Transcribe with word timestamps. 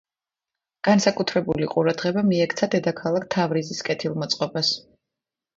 განსაკუთრებული 0.87 1.69
ყურადღება 1.75 2.23
მიექცა 2.31 2.71
დედაქალაქ 2.77 3.29
თავრიზის 3.37 3.85
კეთილმოწყობას. 3.91 4.77